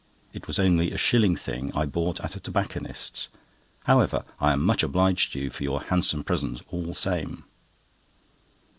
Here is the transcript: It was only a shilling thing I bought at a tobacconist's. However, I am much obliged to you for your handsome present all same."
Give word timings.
It 0.33 0.47
was 0.47 0.57
only 0.57 0.89
a 0.89 0.97
shilling 0.97 1.35
thing 1.35 1.71
I 1.77 1.85
bought 1.85 2.19
at 2.21 2.35
a 2.35 2.39
tobacconist's. 2.39 3.29
However, 3.83 4.25
I 4.39 4.51
am 4.51 4.63
much 4.63 4.81
obliged 4.81 5.33
to 5.33 5.39
you 5.39 5.51
for 5.51 5.61
your 5.61 5.79
handsome 5.83 6.23
present 6.23 6.59
all 6.73 6.95
same." 6.95 7.43